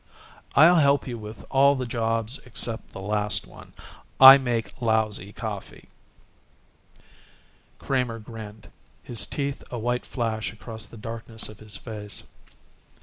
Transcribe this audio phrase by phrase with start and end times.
[0.55, 3.71] I'll help you with all the jobs except the last one.
[4.19, 5.89] I make lousy coffee."
[7.77, 8.69] Kramer grinned,
[9.03, 12.23] his teeth a white flash across the darkness of his face.